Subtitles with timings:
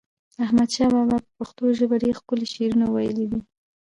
[0.45, 3.39] احمد شاه بابا په پښتو ژپه ډیر ښکلی شعرونه وایلی دی